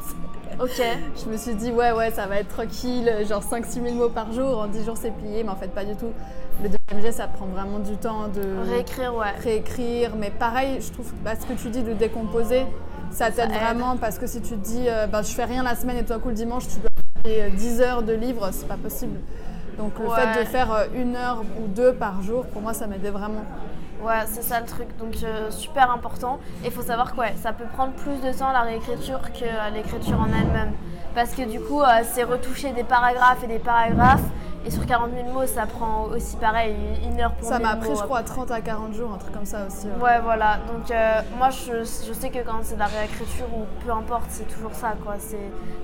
Ok. 0.62 0.82
Je 1.24 1.30
me 1.30 1.36
suis 1.36 1.54
dit, 1.54 1.72
ouais, 1.72 1.92
ouais, 1.92 2.10
ça 2.10 2.26
va 2.26 2.36
être 2.38 2.48
tranquille, 2.48 3.10
genre 3.28 3.42
5-6 3.42 3.82
000 3.82 3.94
mots 3.94 4.08
par 4.08 4.32
jour. 4.32 4.58
En 4.60 4.66
10 4.68 4.84
jours, 4.84 4.96
c'est 4.96 5.10
plié, 5.10 5.42
mais 5.42 5.50
en 5.50 5.56
fait, 5.56 5.68
pas 5.68 5.84
du 5.84 5.96
tout. 5.96 6.10
Le 6.62 6.68
deuxième 6.68 7.04
jet, 7.04 7.12
ça 7.12 7.26
prend 7.26 7.46
vraiment 7.46 7.78
du 7.80 7.96
temps 7.96 8.28
de 8.28 8.70
Réécrire, 8.70 9.14
ouais. 9.16 9.30
réécrire. 9.42 10.12
Mais 10.16 10.30
pareil, 10.30 10.80
je 10.80 10.92
trouve 10.92 11.12
bah, 11.24 11.32
ce 11.40 11.46
que 11.46 11.54
tu 11.60 11.68
dis 11.70 11.82
de 11.82 11.94
décomposer, 11.94 12.62
ça 13.10 13.30
t'aide 13.30 13.50
aide. 13.50 13.58
vraiment 13.60 13.96
parce 13.96 14.18
que 14.18 14.26
si 14.26 14.40
tu 14.40 14.50
te 14.50 14.64
dis, 14.64 14.84
euh, 14.88 15.06
bah, 15.06 15.22
je 15.22 15.32
fais 15.32 15.44
rien 15.44 15.62
la 15.62 15.74
semaine 15.74 15.96
et 15.96 16.12
à 16.12 16.18
coup 16.18 16.28
le 16.28 16.34
dimanche, 16.34 16.68
tu 16.68 16.78
dois 16.78 16.90
faire 17.24 17.50
10 17.50 17.80
heures 17.80 18.02
de 18.02 18.12
livres, 18.12 18.48
c'est 18.52 18.68
pas 18.68 18.76
possible. 18.76 19.18
Donc 19.78 19.98
le 19.98 20.06
Ouais. 20.06 20.16
fait 20.16 20.40
de 20.40 20.46
faire 20.46 20.72
euh, 20.72 20.84
une 20.94 21.16
heure 21.16 21.42
ou 21.58 21.66
deux 21.66 21.94
par 21.94 22.22
jour, 22.22 22.44
pour 22.46 22.62
moi, 22.62 22.74
ça 22.74 22.86
m'aidait 22.86 23.10
vraiment. 23.10 23.44
Ouais, 24.02 24.24
c'est 24.26 24.42
ça 24.42 24.58
le 24.58 24.66
truc. 24.66 24.88
Donc, 24.98 25.14
euh, 25.22 25.48
super 25.50 25.90
important. 25.92 26.40
Et 26.64 26.66
il 26.66 26.72
faut 26.72 26.82
savoir 26.82 27.14
que 27.14 27.20
ça 27.40 27.52
peut 27.52 27.66
prendre 27.72 27.92
plus 27.92 28.20
de 28.20 28.36
temps 28.36 28.50
la 28.50 28.62
réécriture 28.62 29.20
que 29.32 29.44
euh, 29.44 29.70
l'écriture 29.72 30.18
en 30.20 30.26
elle-même. 30.26 30.72
Parce 31.14 31.34
que 31.34 31.42
du 31.42 31.60
coup, 31.60 31.80
euh, 31.82 31.86
c'est 32.02 32.24
retoucher 32.24 32.72
des 32.72 32.82
paragraphes 32.82 33.44
et 33.44 33.46
des 33.46 33.60
paragraphes. 33.60 34.24
Et 34.64 34.70
sur 34.70 34.86
40 34.86 35.10
000 35.12 35.32
mots, 35.32 35.44
ça 35.46 35.66
prend 35.66 36.04
aussi 36.04 36.36
pareil 36.36 36.76
une 37.04 37.20
heure 37.20 37.32
pour 37.32 37.48
Ça 37.48 37.58
1000 37.58 37.66
m'a 37.66 37.76
pris, 37.76 37.88
je 37.96 38.00
à 38.00 38.04
crois, 38.04 38.20
près. 38.22 38.32
30 38.34 38.50
à 38.52 38.60
40 38.60 38.94
jours, 38.94 39.10
un 39.12 39.18
truc 39.18 39.32
comme 39.34 39.44
ça 39.44 39.66
aussi. 39.66 39.86
ouais. 39.88 40.00
Ouais, 40.02 40.20
voilà. 40.22 40.58
Donc, 40.72 40.88
euh, 40.90 41.20
moi, 41.36 41.50
je, 41.50 41.78
je 41.78 42.12
sais 42.12 42.30
que 42.30 42.38
quand 42.44 42.58
c'est 42.62 42.74
de 42.74 42.78
la 42.78 42.86
réécriture 42.86 43.46
ou 43.56 43.64
peu 43.84 43.90
importe, 43.92 44.26
c'est 44.28 44.46
toujours 44.46 44.72
ça, 44.74 44.94
quoi. 45.04 45.14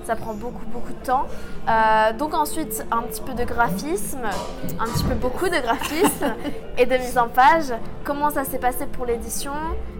Ça 0.05 0.15
prend 0.15 0.33
beaucoup, 0.33 0.65
beaucoup 0.67 0.93
de 0.93 1.05
temps. 1.05 1.25
Euh, 1.67 2.13
donc, 2.13 2.33
ensuite, 2.33 2.85
un 2.89 3.01
petit 3.01 3.21
peu 3.21 3.33
de 3.33 3.43
graphisme, 3.43 4.21
un 4.79 4.85
petit 4.85 5.03
peu 5.03 5.15
beaucoup 5.15 5.49
de 5.49 5.61
graphisme 5.61 6.33
et 6.77 6.85
de 6.85 6.95
mise 6.95 7.17
en 7.17 7.27
page. 7.27 7.73
Comment 8.05 8.29
ça 8.29 8.45
s'est 8.45 8.59
passé 8.59 8.85
pour 8.85 9.05
l'édition? 9.05 9.51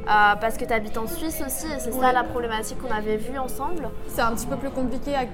Euh, 0.08 0.36
Parce 0.40 0.56
que 0.58 0.64
tu 0.64 0.72
habites 0.74 0.98
en 0.98 1.06
Suisse 1.06 1.44
aussi, 1.46 1.68
et 1.68 1.80
c'est 1.80 1.92
ça 1.92 2.00
Ouais. 2.00 2.14
la 2.14 2.24
problématique 2.24 2.78
qu'on 2.82 2.96
avait 2.96 3.18
vue 3.18 3.38
ensemble. 3.38 3.90
C'est 4.08 4.22
un 4.22 4.32
petit 4.32 4.48
peu 4.48 4.56
plus 4.56 4.70
compliqué. 4.72 5.14
à- 5.16 5.26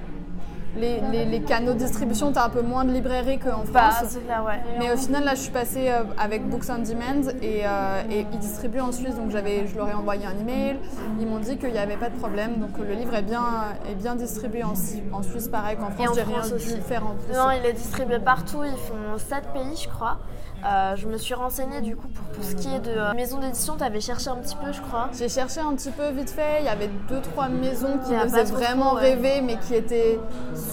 Les, 0.76 1.00
les- 1.12 1.24
les 1.24 1.40
canaux 1.40 1.72
de 1.72 1.78
distribution, 1.78 2.32
tu 2.32 2.38
as 2.38 2.44
un 2.44 2.48
peu 2.50 2.62
moins 2.62 2.84
de 2.84 2.90
librairies 2.92 3.38
qu'en 3.38 3.64
Bah, 3.72 3.90
France. 3.90 4.08
c'est 4.10 4.24
clair, 4.24 4.44
ouais. 4.44 4.60
Mais 4.78 4.92
au 4.92 4.96
final, 4.96 5.24
là, 5.24 5.34
je 5.34 5.40
suis 5.40 5.50
passée 5.52 5.88
euh, 5.88 6.02
avec 6.18 6.46
Books 6.48 6.64
on 6.68 6.78
Demand 6.82 7.30
et, 7.42 7.62
euh, 7.66 8.02
et 8.10 8.26
ils 8.32 8.38
distribuent 8.38 8.80
en 8.80 8.92
Suisse. 8.92 9.14
Donc, 9.16 9.30
je 9.30 9.76
leur 9.76 9.88
ai 9.88 9.94
envoyé 9.94 10.26
un 10.26 10.38
email. 10.40 10.78
Ils 11.18 11.26
m'ont 11.26 11.38
dit 11.38 11.56
qu'il 11.58 11.72
n'y 11.72 11.78
avait 11.78 11.96
pas 11.96 12.10
de 12.10 12.16
problème. 12.18 12.56
Donc, 12.56 12.76
le 12.78 12.94
livre 12.94 13.14
est 13.14 13.22
bien, 13.22 13.42
est 13.90 13.94
bien 13.94 14.14
distribué 14.16 14.62
en, 14.64 14.74
Su- 14.74 15.02
en 15.12 15.22
Suisse, 15.22 15.48
pareil 15.48 15.76
qu'en 15.76 15.90
France. 15.90 16.14
J'ai 16.16 16.22
rien 16.22 16.40
aussi. 16.54 16.74
dû 16.74 16.80
faire 16.82 17.06
en 17.06 17.14
plus. 17.14 17.34
Non, 17.34 17.50
il 17.50 17.64
est 17.66 17.72
distribué 17.72 18.18
partout, 18.18 18.62
ils 18.64 18.70
font 18.76 19.16
7 19.18 19.44
pays, 19.52 19.76
je 19.82 19.88
crois. 19.88 20.18
Euh, 20.64 20.96
je 20.96 21.06
me 21.06 21.16
suis 21.18 21.34
renseignée 21.34 21.80
du 21.82 21.94
coup 21.94 22.08
pour 22.08 22.24
tout 22.34 22.42
ce 22.42 22.56
qui 22.56 22.74
est 22.74 22.80
de 22.80 22.90
euh, 22.90 23.12
maison 23.14 23.38
d'édition, 23.38 23.76
tu 23.76 23.84
avais 23.84 24.00
cherché 24.00 24.30
un 24.30 24.36
petit 24.36 24.56
peu, 24.56 24.72
je 24.72 24.80
crois. 24.80 25.10
J'ai 25.16 25.28
cherché 25.28 25.60
un 25.60 25.74
petit 25.74 25.90
peu 25.90 26.08
vite 26.08 26.30
fait. 26.30 26.60
Il 26.60 26.64
y 26.64 26.68
avait 26.68 26.88
deux, 27.08 27.20
trois 27.20 27.48
maisons 27.48 27.98
qui 28.04 28.12
me 28.12 28.20
faisaient 28.20 28.44
vraiment 28.44 28.86
trop, 28.86 28.96
ouais. 28.96 29.02
rêver, 29.14 29.42
mais 29.42 29.56
qui 29.58 29.74
étaient 29.74 30.18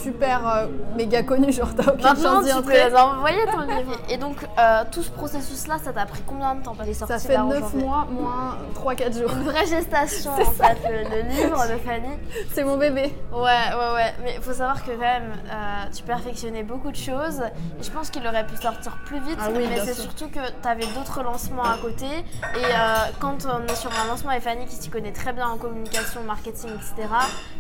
super 0.02 0.48
euh, 0.48 0.68
méga 0.96 1.24
connues. 1.24 1.52
Genre, 1.52 1.74
t'as 1.76 1.92
aucune 1.92 2.04
Maintenant, 2.04 2.36
chance 2.36 2.44
d'y 2.46 2.50
tu 2.50 2.56
peux 2.56 2.60
entrer. 2.62 2.90
les 2.90 2.96
envoyer 2.96 3.46
ton 3.52 3.62
livre. 3.78 3.98
Et 4.10 4.18
donc, 4.18 4.38
euh, 4.58 4.84
tout 4.92 5.04
ce 5.04 5.12
processus-là, 5.12 5.76
ça 5.84 5.94
t'a 5.94 6.06
pris 6.06 6.22
combien 6.28 6.56
de 6.56 6.64
temps 6.64 6.74
pour 6.76 6.84
les 6.86 6.94
sorties 6.94 7.14
Ça 7.14 7.20
fait 7.20 7.34
là, 7.34 7.46
en 7.46 7.50
9 7.50 7.60
janvier 7.62 7.84
mois, 7.86 8.08
moins 8.12 8.58
3-4 8.76 9.20
jours. 9.20 9.32
Une 9.34 9.44
vraie 9.44 9.66
gestation, 9.66 10.32
en 10.34 10.38
C'est 10.38 10.54
ça. 10.58 10.76
fait, 10.76 11.04
le, 11.04 11.10
le 11.10 11.30
livre 11.30 11.64
de 11.64 11.78
Fanny. 11.80 12.16
C'est 12.52 12.64
mon 12.64 12.78
bébé. 12.78 13.16
Ouais, 13.32 13.40
ouais, 13.42 13.94
ouais. 13.96 14.14
Mais 14.24 14.34
il 14.38 14.42
faut 14.42 14.54
savoir 14.54 14.84
que 14.84 14.92
quand 14.92 14.98
même, 14.98 15.34
euh, 15.50 15.84
tu 15.96 16.04
perfectionnais 16.04 16.64
beaucoup 16.64 16.92
de 16.92 16.96
choses. 16.98 17.42
Et 17.80 17.84
je 17.84 17.92
pense 17.92 18.10
qu'il 18.10 18.26
aurait 18.28 18.46
pu 18.46 18.56
sortir 18.58 18.98
plus 19.06 19.20
vite. 19.20 19.38
Ah 19.40 19.48
oui, 19.50 19.66
mais 19.70 19.76
bien 19.76 19.86
c'est 19.86 19.94
sûr. 19.94 20.04
surtout 20.04 20.28
que 20.30 20.40
tu 20.62 20.68
avais 20.68 20.86
d'autres 20.88 21.24
lancements 21.24 21.64
à 21.64 21.78
côté. 21.82 22.06
Et 22.06 22.66
euh, 22.66 22.96
quand 23.20 23.46
on 23.46 23.66
est 23.72 23.76
sur 23.76 23.92
un 23.92 24.08
lancement, 24.08 24.32
et 24.32 24.40
Fanny 24.40 24.66
qui 24.66 24.76
s'y 24.76 24.90
connaît 24.90 25.12
très 25.12 25.34
bien 25.34 25.48
en 25.48 25.58
communication, 25.58 26.22
marketing, 26.24 26.70
etc., 26.72 27.08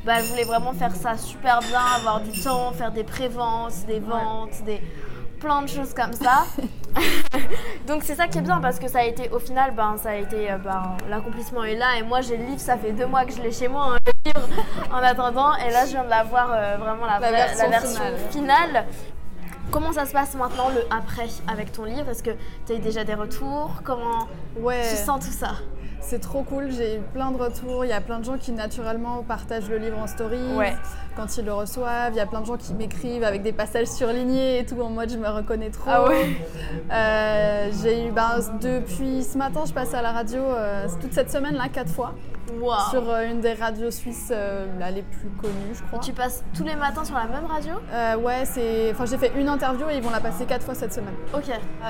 bah, 0.05 0.13
elle 0.17 0.25
voulait 0.25 0.43
vraiment 0.43 0.73
faire 0.73 0.95
ça 0.95 1.17
super 1.17 1.59
bien, 1.61 1.79
avoir 1.95 2.19
du 2.23 2.41
temps, 2.41 2.71
faire 2.71 2.91
des 2.91 3.03
préventes, 3.03 3.85
des 3.87 3.99
ventes, 3.99 4.63
des 4.65 4.81
plein 5.43 5.61
de 5.61 5.67
choses 5.67 5.93
comme 5.93 6.13
ça. 6.13 6.45
Donc 7.87 8.03
c'est 8.03 8.15
ça 8.15 8.27
qui 8.27 8.37
est 8.37 8.41
bien 8.41 8.61
parce 8.61 8.79
que 8.79 8.87
ça 8.87 8.99
a 8.99 9.03
été 9.03 9.29
au 9.29 9.39
final 9.39 9.73
ben 9.75 9.97
ça 9.97 10.11
a 10.11 10.15
été 10.15 10.49
euh, 10.49 10.57
ben, 10.57 10.95
l'accomplissement 11.09 11.63
est 11.65 11.75
là 11.75 11.97
et 11.99 12.03
moi 12.03 12.21
j'ai 12.21 12.37
le 12.37 12.45
livre 12.45 12.59
ça 12.59 12.77
fait 12.77 12.93
deux 12.93 13.07
mois 13.07 13.25
que 13.25 13.33
je 13.33 13.41
l'ai 13.41 13.51
chez 13.51 13.67
moi 13.67 13.93
hein, 13.93 13.97
le 14.05 14.31
livre 14.31 14.47
en 14.89 14.97
attendant 14.97 15.53
et 15.55 15.69
là 15.71 15.85
je 15.85 15.91
viens 15.91 16.05
de 16.05 16.09
l'avoir 16.09 16.51
euh, 16.53 16.77
vraiment 16.77 17.05
la, 17.05 17.19
version 17.19 17.69
version 17.69 18.01
finale. 18.31 18.31
finale. 18.31 18.85
Comment 19.73 19.91
ça 19.91 20.05
se 20.05 20.11
passe 20.13 20.35
maintenant 20.35 20.69
le 20.69 20.81
après 20.95 21.29
avec 21.51 21.71
ton 21.71 21.85
livre? 21.85 22.07
Est-ce 22.07 22.21
que 22.21 22.29
tu 22.67 22.73
as 22.73 22.75
eu 22.75 22.79
déjà 22.79 23.03
des 23.03 23.15
retours? 23.15 23.71
Comment 23.83 24.27
Ouais. 24.61 24.83
tu 24.87 24.95
sens 24.95 25.25
tout 25.25 25.31
ça? 25.31 25.53
C'est 25.99 26.19
trop 26.19 26.43
cool, 26.43 26.69
j'ai 26.69 26.97
eu 26.97 26.99
plein 27.13 27.31
de 27.31 27.37
retours. 27.37 27.83
Il 27.83 27.87
y 27.87 27.91
a 27.93 27.99
plein 28.01 28.19
de 28.19 28.25
gens 28.25 28.37
qui 28.37 28.51
naturellement 28.51 29.23
partagent 29.23 29.69
le 29.69 29.77
livre 29.77 29.97
en 29.97 30.05
story 30.05 30.37
Ouais. 30.55 30.75
quand 31.15 31.37
ils 31.37 31.45
le 31.45 31.53
reçoivent. 31.53 32.11
Il 32.13 32.17
y 32.17 32.19
a 32.19 32.27
plein 32.27 32.41
de 32.41 32.45
gens 32.45 32.57
qui 32.57 32.75
m'écrivent 32.75 33.23
avec 33.23 33.41
des 33.41 33.51
passages 33.51 33.87
surlignés 33.87 34.59
et 34.59 34.65
tout 34.65 34.79
en 34.79 34.89
mode 34.89 35.09
je 35.09 35.17
me 35.17 35.27
reconnais 35.27 35.71
trop. 35.71 35.89
Ah 35.91 36.07
ouais 36.07 36.37
Euh, 36.91 37.71
j'ai 37.81 38.05
eu 38.07 38.11
ben, 38.11 38.29
depuis 38.61 39.23
ce 39.23 39.39
matin, 39.39 39.61
je 39.65 39.73
passe 39.73 39.93
à 39.95 40.03
la 40.03 40.11
radio 40.11 40.39
euh, 40.41 40.85
toute 41.01 41.13
cette 41.13 41.31
semaine 41.31 41.55
là 41.55 41.67
quatre 41.73 41.89
fois 41.91 42.13
Sur 42.89 43.09
euh, 43.09 43.25
une 43.29 43.41
des 43.41 43.53
radios 43.53 43.91
suisses 43.91 44.29
euh, 44.31 44.65
là, 44.79 44.91
les 44.91 45.01
plus 45.01 45.29
connues, 45.41 45.73
je 45.73 45.81
crois. 45.83 45.99
Tu 45.99 46.11
passes 46.11 46.43
tous 46.55 46.63
les 46.63 46.75
matins 46.75 47.03
sur 47.05 47.15
la 47.15 47.25
même 47.25 47.45
radio? 47.45 47.73
Euh, 47.91 48.17
ouais, 48.17 48.43
c'est. 48.45 48.91
Enfin, 48.91 49.05
j'ai 49.05 49.17
fait 49.17 49.31
une 49.35 49.47
interview 49.49 49.89
et 49.89 49.97
ils 49.97 50.03
vont 50.03 50.09
la 50.09 50.19
passer 50.19 50.45
quatre 50.45 50.63
fois 50.63 50.75
cette 50.75 50.93
semaine. 50.93 51.13
Ok. 51.33 51.49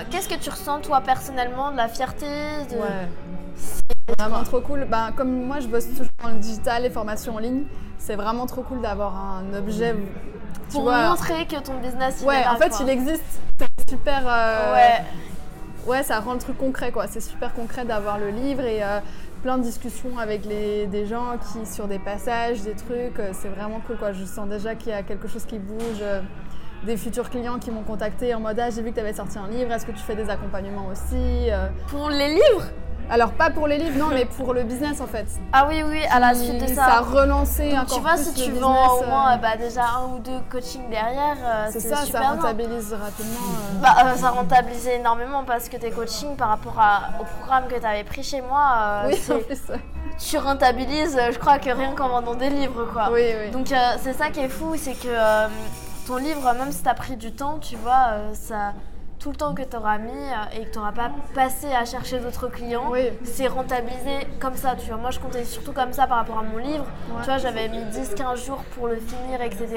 Qu'est-ce 0.10 0.30
que 0.30 0.36
tu 0.36 0.50
ressens 0.50 0.80
toi 0.82 1.02
personnellement 1.02 1.72
de 1.72 1.78
la 1.78 1.88
fierté 1.88 2.26
de... 2.72 2.76
Ouais. 2.78 3.08
Vraiment 4.20 4.44
trop 4.44 4.62
cool. 4.62 4.86
Ben, 4.90 5.12
comme 5.16 5.46
moi, 5.46 5.60
je 5.60 5.68
bosse 5.68 5.88
toujours 5.88 6.08
dans 6.22 6.30
le 6.30 6.38
digital 6.38 6.86
et 6.86 6.90
formation 6.90 7.36
en 7.36 7.40
ligne. 7.40 7.64
C'est 7.98 8.16
vraiment 8.16 8.46
trop 8.46 8.62
cool 8.62 8.82
d'avoir 8.82 9.16
un 9.16 9.54
objet. 9.58 9.96
Tu 10.70 10.74
Pour 10.74 10.84
vois, 10.84 11.10
montrer 11.10 11.46
que 11.46 11.60
ton 11.60 11.76
business 11.80 12.20
il 12.22 12.28
Ouais, 12.28 12.42
est 12.42 12.48
en 12.48 12.58
fait, 12.58 12.70
quoi. 12.70 12.80
il 12.82 12.90
existe. 12.90 13.24
C'est 13.60 13.90
super. 13.90 14.24
Ouais. 14.26 15.04
Ouais, 15.86 16.04
ça 16.04 16.20
rend 16.20 16.34
le 16.34 16.40
truc 16.40 16.58
concret, 16.58 16.92
quoi. 16.92 17.08
C'est 17.08 17.20
super 17.22 17.54
concret 17.54 17.84
d'avoir 17.86 18.18
le 18.18 18.30
livre 18.30 18.62
et 18.64 18.82
euh, 18.84 19.00
plein 19.44 19.58
de 19.58 19.64
discussions 19.64 20.18
avec 20.18 20.48
des 20.48 21.06
gens 21.06 21.38
qui, 21.38 21.72
sur 21.72 21.88
des 21.88 22.00
passages, 22.00 22.62
des 22.62 22.74
trucs. 22.74 23.20
euh, 23.20 23.32
c'est 23.34 23.50
vraiment 23.50 23.82
cool, 23.86 23.98
quoi. 23.98 24.14
Je 24.14 24.24
sens 24.24 24.48
déjà 24.50 24.74
qu'il 24.74 24.90
y 24.92 24.96
a 24.96 25.04
quelque 25.04 25.28
chose 25.28 25.46
qui 25.46 25.60
bouge. 25.60 26.00
euh, 26.02 26.22
des 26.86 26.98
futurs 26.98 27.30
clients 27.30 27.60
qui 27.60 27.72
m'ont 27.72 27.84
contacté 27.84 28.34
en 28.36 28.42
mode 28.42 28.60
ah, 28.60 28.70
j'ai 28.70 28.82
vu 28.82 28.90
que 28.90 28.96
tu 28.96 29.00
avais 29.00 29.14
sorti 29.14 29.38
un 29.38 29.48
livre, 29.48 29.72
est-ce 29.72 29.86
que 29.86 29.94
tu 29.94 30.00
fais 30.00 30.16
des 30.16 30.30
accompagnements 30.30 30.88
aussi 30.88 31.50
euh? 31.50 31.70
Pour 31.88 32.10
les 32.10 32.28
livres? 32.34 32.66
Alors 33.14 33.32
pas 33.32 33.52
pour 33.52 33.68
les 33.68 33.78
livres, 33.78 33.98
non, 34.00 34.08
mais 34.12 34.26
pour 34.26 34.56
le 34.56 34.64
business 34.64 35.00
en 35.00 35.06
fait. 35.06 35.28
Ah 35.52 35.68
oui, 35.70 35.84
oui, 35.88 36.02
à 36.12 36.20
la 36.20 36.34
suite 36.34 36.60
de 36.60 36.68
ça. 36.68 36.74
Ça 36.74 36.86
a 36.98 37.00
relancé 37.02 37.70
Donc, 37.70 37.82
encore 37.84 37.96
tu 37.98 38.02
vois, 38.02 38.16
plus 38.16 38.24
si 38.24 38.34
tu 38.34 38.40
business, 38.50 38.60
vends 38.62 38.98
au 38.98 39.04
euh, 39.04 39.08
moins 39.08 39.38
bah, 39.38 39.56
déjà 39.56 39.84
un 39.86 40.06
ou 40.16 40.18
deux 40.20 40.40
coachings 40.52 40.90
derrière, 40.90 41.38
euh, 41.46 41.68
C'est 41.72 41.80
c'est 41.80 41.90
ça, 41.90 41.98
ça 41.98 42.06
super 42.06 42.22
bien. 42.22 42.30
rentabilise 42.32 42.92
rapidement. 42.92 43.40
euh. 43.52 43.82
Bah, 43.84 43.96
euh, 44.06 44.16
ça 44.16 44.30
rentabilisait 44.32 44.96
énormément 44.96 45.44
parce 45.46 45.70
que 45.70 45.78
tes 45.78 45.92
coachings 45.92 46.36
par 46.36 46.50
rapport 46.50 46.80
à- 46.80 47.22
au 47.22 47.24
programme 47.40 47.68
que 47.68 47.80
tu 47.80 47.86
avais 47.86 48.04
pris 48.04 48.24
chez 48.24 48.42
moi, 48.42 48.74
euh, 48.82 49.10
oui, 49.10 49.22
en 49.32 49.40
plus. 49.40 49.62
ouais. 49.70 49.80
tu 50.18 50.38
rentabilises, 50.40 51.16
euh, 51.16 51.32
je 51.32 51.38
crois 51.38 51.60
que 51.60 51.70
rien 51.70 51.94
qu'en 51.94 52.10
vendant 52.10 52.34
des 52.34 52.50
livres, 52.50 52.88
quoi. 52.92 53.10
Oui, 53.12 53.22
oui. 53.44 53.52
Donc 53.52 53.72
euh, 53.72 53.76
c'est 54.02 54.14
ça 54.14 54.32
qui 54.32 54.40
est 54.40 54.50
fou, 54.50 54.74
c'est 54.76 54.94
que 54.96 55.08
euh, 55.08 55.48
ton 56.08 56.16
livre, 56.16 56.52
même 56.58 56.72
si 56.72 56.82
tu 56.82 56.90
as 56.90 56.96
pris 56.96 57.16
du 57.16 57.32
temps, 57.32 57.60
tu 57.60 57.76
vois, 57.76 58.08
euh, 58.14 58.32
ça, 58.34 58.74
tout 59.24 59.30
le 59.32 59.38
temps 59.38 59.54
que 59.56 59.62
tu 59.62 59.78
auras 59.78 59.98
mis 60.00 60.12
euh, 60.12 60.58
et 60.60 60.66
que 60.66 60.72
tu 60.72 60.78
n'auras 60.78 60.92
pas 60.92 61.10
passé 61.34 61.68
à 61.74 61.86
chercher 61.86 62.20
d'autres 62.20 62.50
clients, 62.50 62.90
Oui. 62.92 63.10
c'est 63.24 63.48
rentabilisé 63.48 64.28
comme 64.42 64.56
ça, 64.58 64.76
tu 64.76 64.88
vois. 64.88 64.98
Moi, 64.98 65.12
je 65.12 65.20
comptais 65.20 65.46
surtout 65.46 65.72
comme 65.72 65.94
ça 65.94 66.08
par 66.08 66.18
rapport 66.18 66.40
à 66.40 66.44
mon 66.44 66.58
livre. 66.58 66.84
Ouais. 67.10 67.20
Tu 67.22 67.26
vois, 67.30 67.38
j'avais 67.38 67.70
mis 67.70 67.78
10-15 67.86 68.46
jours 68.46 68.62
pour 68.76 68.88
le 68.90 68.98
finir, 68.98 69.42
etc. 69.42 69.68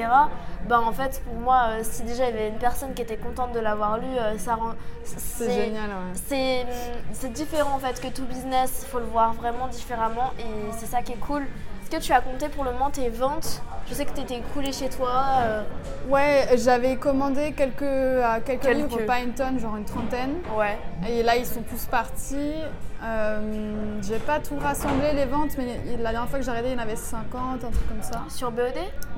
Ben, 0.67 0.79
en 0.81 0.91
fait, 0.91 1.21
pour 1.23 1.35
moi, 1.35 1.67
euh, 1.69 1.79
si 1.81 2.03
déjà 2.03 2.27
il 2.27 2.35
y 2.35 2.37
avait 2.37 2.49
une 2.49 2.57
personne 2.57 2.93
qui 2.93 3.01
était 3.01 3.15
contente 3.15 3.53
de 3.53 3.59
l'avoir 3.59 3.97
lu, 3.99 4.05
euh, 4.19 4.37
ça 4.37 4.55
rend... 4.55 4.73
c'est 5.05 5.49
génial. 5.49 5.89
ouais. 5.91 6.65
C'est 7.13 7.31
différent 7.31 7.75
en 7.75 7.79
fait 7.79 8.01
que 8.01 8.07
tout 8.13 8.25
business, 8.25 8.83
il 8.85 8.89
faut 8.89 8.99
le 8.99 9.05
voir 9.05 9.33
vraiment 9.33 9.67
différemment 9.67 10.31
et 10.39 10.71
c'est 10.77 10.87
ça 10.87 11.01
qui 11.01 11.13
est 11.13 11.19
cool. 11.25 11.45
Est-ce 11.89 11.95
que 11.99 12.03
tu 12.03 12.11
as 12.11 12.19
compté 12.19 12.49
pour 12.49 12.65
le 12.65 12.73
moment 12.73 12.89
tes 12.89 13.07
ventes 13.07 13.61
Je 13.87 13.93
sais 13.93 14.03
que 14.03 14.11
tu 14.13 14.19
étais 14.19 14.39
écoulé 14.39 14.73
chez 14.73 14.89
toi. 14.89 15.23
euh, 15.39 15.63
Ouais, 16.09 16.45
j'avais 16.57 16.97
commandé 16.97 17.53
quelques, 17.53 17.81
euh, 17.81 18.39
quelques, 18.45 18.63
Quelques. 18.63 18.91
livres, 18.91 19.05
pas 19.05 19.19
une 19.21 19.31
tonne, 19.33 19.57
genre 19.57 19.77
une 19.77 19.85
trentaine. 19.85 20.33
Ouais. 20.57 20.77
Et 21.09 21.23
là, 21.23 21.37
ils 21.37 21.45
sont 21.45 21.61
tous 21.61 21.85
partis. 21.85 22.55
Euh, 23.01 24.01
j'ai 24.01 24.19
pas 24.19 24.39
tout 24.41 24.57
rassemblé 24.59 25.13
les 25.13 25.23
ventes, 25.23 25.51
mais 25.57 25.79
la 25.97 26.11
dernière 26.11 26.27
fois 26.27 26.39
que 26.39 26.43
j'ai 26.43 26.51
regardé, 26.51 26.71
il 26.71 26.75
y 26.75 26.77
en 26.77 26.83
avait 26.83 26.97
50, 26.97 27.63
un 27.63 27.71
truc 27.71 27.87
comme 27.87 28.01
ça. 28.03 28.21
Sur 28.27 28.51
BOD 28.51 28.63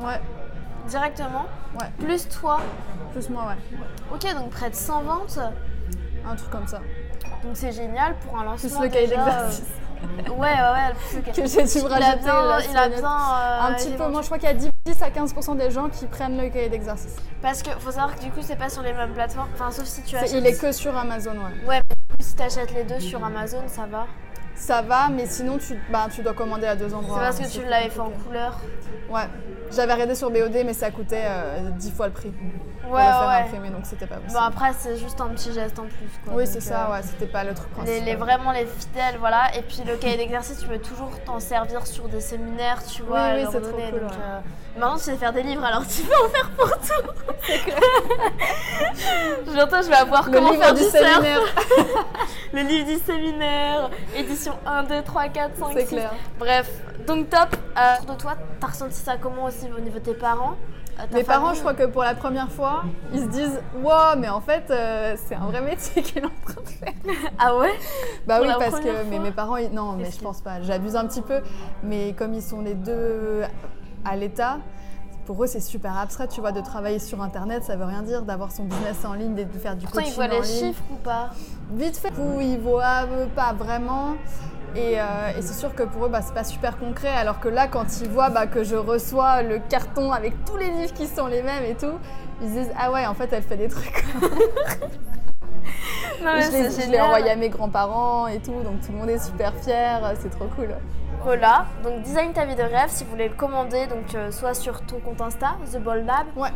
Ouais, 0.03 0.21
Directement? 0.88 1.45
Ouais, 1.79 1.88
Plus 1.97 2.29
toi? 2.29 2.59
Plus 3.13 3.31
moi, 3.31 3.45
ouais. 3.47 3.77
Ok, 4.13 4.31
donc 4.35 4.51
près 4.51 4.69
de 4.69 4.75
100 4.75 5.01
ventes. 5.01 5.39
Un 6.29 6.35
truc 6.35 6.51
comme 6.51 6.67
ça. 6.67 6.81
Donc 7.43 7.53
c'est 7.55 7.71
génial 7.71 8.13
pour 8.17 8.38
un 8.38 8.43
lancement. 8.43 8.69
Plus 8.79 8.85
le 8.88 8.93
cahier 8.93 9.07
déjà, 9.07 9.25
d'exercice 9.25 9.61
euh, 9.63 9.88
Ouais, 10.01 10.37
ouais, 10.37 10.47
ouais. 10.47 11.21
que 11.33 11.45
j'ai 11.45 11.63
dû 11.63 11.83
me 11.83 11.89
Il 11.89 11.93
a 11.93 11.95
rajouter. 11.95 12.23
bien, 12.23 12.33
la 12.45 12.59
il 12.61 12.77
a 12.77 12.83
semaine. 12.85 12.99
bien, 12.99 13.09
euh, 13.09 13.59
Un 13.61 13.73
petit 13.73 13.91
peu, 13.91 14.07
moi 14.07 14.21
je 14.21 14.25
crois 14.27 14.37
qu'il 14.37 14.47
y 14.47 14.51
a 14.51 14.55
10 14.55 14.69
10 14.85 15.01
à 15.03 15.09
15% 15.09 15.55
des 15.57 15.69
gens 15.71 15.89
qui 15.89 16.05
prennent 16.05 16.37
le 16.41 16.49
cahier 16.49 16.69
d'exercice. 16.69 17.15
Parce 17.41 17.61
que 17.61 17.69
faut 17.71 17.91
savoir 17.91 18.15
que 18.15 18.21
du 18.21 18.31
coup, 18.31 18.39
c'est 18.41 18.55
pas 18.55 18.69
sur 18.69 18.81
les 18.81 18.93
mêmes 18.93 19.13
plateformes. 19.13 19.49
Enfin, 19.53 19.71
sauf 19.71 19.85
si 19.85 20.01
tu 20.03 20.11
C'est- 20.11 20.17
achètes. 20.17 20.31
Il 20.33 20.45
est 20.47 20.59
que 20.59 20.71
sur 20.71 20.95
Amazon, 20.97 21.31
ouais. 21.31 21.67
Ouais, 21.67 21.81
mais 21.89 21.95
du 21.95 22.15
coup, 22.15 22.21
si 22.23 22.35
tu 22.35 22.41
achètes 22.43 22.73
les 22.73 22.83
deux 22.85 22.99
sur 22.99 23.23
Amazon, 23.23 23.61
ça 23.67 23.85
va. 23.85 24.07
Ça 24.55 24.81
va, 24.81 25.07
mais 25.09 25.25
sinon 25.25 25.57
tu, 25.57 25.77
bah, 25.91 26.07
tu 26.13 26.21
dois 26.21 26.33
commander 26.33 26.67
à 26.67 26.75
deux 26.75 26.89
C'est 26.89 26.95
endroits. 26.95 27.19
parce 27.19 27.37
que 27.37 27.43
hein, 27.43 27.47
tu 27.51 27.59
c'est 27.61 27.69
l'avais 27.69 27.89
fait 27.89 27.99
en 27.99 28.09
couleur. 28.09 28.59
Ouais, 29.09 29.21
j'avais 29.71 29.93
regardé 29.93 30.15
sur 30.15 30.29
BOD, 30.31 30.55
mais 30.65 30.73
ça 30.73 30.89
coûtait 30.91 31.23
euh, 31.25 31.69
10 31.71 31.91
fois 31.91 32.07
le 32.07 32.13
prix 32.13 32.31
pour 32.81 32.91
Ouais, 32.91 33.05
le 33.05 33.11
faire 33.11 33.27
ouais. 33.27 33.35
imprimer, 33.43 33.69
donc 33.69 33.81
c'était 33.85 34.07
pas 34.07 34.15
possible. 34.15 34.33
Bon, 34.33 34.39
après, 34.45 34.71
c'est 34.79 34.97
juste 34.97 35.19
un 35.21 35.27
petit 35.27 35.53
geste 35.53 35.77
en 35.77 35.83
plus. 35.83 36.09
Quoi. 36.23 36.33
oui, 36.35 36.47
c'est 36.47 36.61
ça, 36.61 36.88
euh, 36.88 36.93
ouais, 36.93 37.01
c'était 37.03 37.27
pas 37.27 37.43
le 37.43 37.53
truc 37.53 37.67
Les, 37.69 37.75
principal. 37.83 38.05
les- 38.05 38.15
vraiment 38.15 38.51
les 38.51 38.65
fidèles, 38.65 39.17
voilà. 39.19 39.55
Et 39.55 39.61
puis 39.61 39.83
le 39.85 39.95
cahier 39.97 40.17
d'exercice, 40.17 40.57
tu 40.59 40.67
peux 40.67 40.79
toujours 40.79 41.11
t'en 41.25 41.39
servir 41.39 41.85
sur 41.85 42.07
des 42.07 42.21
séminaires, 42.21 42.83
tu 42.85 43.03
vois, 43.03 43.33
Oui, 43.35 43.43
oui, 43.43 43.47
c'est 43.51 43.61
trop 43.61 43.71
cool, 43.73 43.99
donc, 44.01 44.11
euh, 44.11 44.39
Maintenant, 44.77 44.97
tu 44.97 45.03
sais 45.03 45.15
faire 45.17 45.33
des 45.33 45.43
livres, 45.43 45.65
alors 45.65 45.85
tu 45.85 46.01
peux 46.03 46.25
en 46.25 46.29
faire 46.29 46.49
pour 46.51 46.69
tout. 46.69 47.49
Bientôt, 49.53 49.75
je 49.83 49.89
vais 49.89 49.95
avoir 49.95 50.25
Le 50.27 50.31
comment 50.38 50.51
livre 50.51 50.63
faire 50.63 50.73
du 50.73 50.81
surf. 50.81 50.91
séminaire, 50.93 51.41
Le 52.53 52.61
livre 52.61 52.85
du 52.88 52.97
séminaire, 53.03 53.89
édition 54.15 54.53
1, 54.65 54.83
2, 54.83 55.01
3, 55.03 55.27
4, 55.29 55.55
5, 55.57 55.65
c'est 55.73 55.81
6. 55.81 55.88
clair. 55.95 56.11
Bref, 56.38 56.69
donc 57.05 57.29
top. 57.29 57.55
Euh, 57.77 58.11
de 58.13 58.17
toi, 58.17 58.33
t'as 58.59 58.67
ressenti 58.67 58.95
ça 58.95 59.15
comment 59.21 59.45
aussi 59.45 59.58
au 59.77 59.79
niveau 59.81 59.99
de 59.99 60.03
tes 60.03 60.13
parents 60.13 60.55
euh, 60.99 61.03
Mes 61.13 61.23
parents, 61.23 61.53
je 61.53 61.59
crois 61.59 61.73
que 61.73 61.83
pour 61.85 62.03
la 62.03 62.15
première 62.15 62.49
fois, 62.51 62.83
ils 63.13 63.21
se 63.21 63.27
disent 63.27 63.59
Wow, 63.81 64.17
mais 64.17 64.29
en 64.29 64.41
fait, 64.41 64.65
euh, 64.69 65.15
c'est 65.27 65.35
un 65.35 65.45
vrai 65.47 65.61
métier 65.61 66.01
qu'il 66.03 66.19
est 66.19 66.25
en 66.25 66.29
train 66.45 66.61
de 66.61 66.67
faire. 66.67 66.93
Ah 67.37 67.55
ouais? 67.57 67.71
Bah 68.27 68.37
Pour 68.39 68.47
oui, 68.47 68.53
parce 68.59 68.79
que 68.79 69.03
mais 69.09 69.19
mes 69.19 69.31
parents, 69.31 69.57
ils- 69.57 69.71
non, 69.71 69.93
mais 69.93 70.09
je 70.11 70.19
pense 70.19 70.41
pas. 70.41 70.61
J'abuse 70.61 70.95
un 70.95 71.05
petit 71.05 71.21
peu, 71.21 71.41
mais 71.83 72.13
comme 72.17 72.33
ils 72.33 72.41
sont 72.43 72.61
les 72.61 72.73
deux 72.75 73.41
à 74.05 74.15
l'État, 74.15 74.57
pour 75.25 75.43
eux, 75.43 75.47
c'est 75.47 75.59
super 75.59 75.95
abstrait, 75.95 76.27
tu 76.27 76.41
vois, 76.41 76.51
de 76.51 76.59
travailler 76.61 76.97
sur 76.97 77.21
Internet, 77.21 77.63
ça 77.63 77.75
veut 77.75 77.85
rien 77.85 78.01
dire, 78.01 78.23
d'avoir 78.23 78.51
son 78.51 78.63
business 78.63 79.05
en 79.05 79.13
ligne, 79.13 79.35
de 79.35 79.45
faire 79.59 79.75
du 79.75 79.85
Pourtant, 79.85 79.99
coaching 80.01 80.11
ils 80.11 80.15
voient 80.15 80.25
en 80.25 80.41
les 80.41 80.47
ligne. 80.47 80.67
chiffres 80.69 80.83
ou 80.91 80.95
pas? 80.95 81.29
Vite 81.71 81.97
fait, 81.97 82.11
où 82.17 82.41
ils 82.41 82.59
voient 82.59 83.05
pas 83.35 83.53
vraiment. 83.53 84.15
Et, 84.75 84.99
euh, 84.99 85.03
et 85.38 85.41
c'est 85.41 85.53
sûr 85.53 85.73
que 85.73 85.83
pour 85.83 86.05
eux, 86.05 86.09
bah, 86.09 86.21
c'est 86.21 86.33
pas 86.33 86.43
super 86.43 86.77
concret. 86.77 87.09
Alors 87.09 87.39
que 87.39 87.47
là, 87.49 87.67
quand 87.67 88.01
ils 88.01 88.09
voient 88.09 88.29
bah, 88.29 88.47
que 88.47 88.63
je 88.63 88.75
reçois 88.75 89.41
le 89.41 89.59
carton 89.59 90.11
avec 90.11 90.33
tous 90.45 90.57
les 90.57 90.69
livres 90.69 90.93
qui 90.93 91.07
sont 91.07 91.27
les 91.27 91.41
mêmes 91.41 91.63
et 91.65 91.75
tout, 91.75 91.97
ils 92.41 92.49
se 92.49 92.53
disent 92.53 92.71
Ah 92.79 92.91
ouais, 92.91 93.05
en 93.05 93.13
fait, 93.13 93.29
elle 93.33 93.43
fait 93.43 93.57
des 93.57 93.67
trucs. 93.67 94.05
Non, 96.23 96.31
je 96.41 96.91
l'ai- 96.91 96.99
envoyé 96.99 97.29
à 97.31 97.35
mes 97.38 97.47
grands-parents 97.49 98.27
et 98.27 98.39
tout, 98.39 98.51
donc 98.63 98.81
tout 98.85 98.91
le 98.91 98.97
monde 98.97 99.09
est 99.09 99.23
super 99.23 99.53
fier, 99.55 100.01
c'est 100.19 100.29
trop 100.29 100.47
cool. 100.55 100.75
Voilà, 101.23 101.65
donc 101.83 102.01
design 102.01 102.33
ta 102.33 102.43
vie 102.45 102.55
de 102.55 102.61
rêve 102.61 102.89
si 102.89 103.03
vous 103.05 103.11
voulez 103.11 103.29
le 103.29 103.35
commander, 103.35 103.88
donc 103.88 104.13
euh, 104.15 104.29
soit 104.31 104.53
sur 104.53 104.81
ton 104.81 104.99
compte 104.99 105.21
Insta, 105.21 105.55
The 105.71 105.77
Bold 105.79 106.05
Lab, 106.05 106.25
Ouais, 106.35 106.49